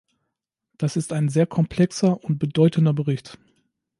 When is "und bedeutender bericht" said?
2.23-3.37